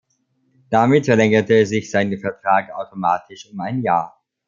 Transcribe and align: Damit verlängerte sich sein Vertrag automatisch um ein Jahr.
Damit 0.71 1.05
verlängerte 1.05 1.63
sich 1.67 1.91
sein 1.91 2.17
Vertrag 2.17 2.71
automatisch 2.73 3.47
um 3.51 3.59
ein 3.59 3.83
Jahr. 3.83 4.19